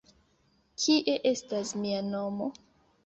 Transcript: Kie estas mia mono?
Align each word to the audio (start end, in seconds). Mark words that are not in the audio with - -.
Kie 0.85 1.15
estas 1.33 1.75
mia 1.83 2.01
mono? 2.11 2.49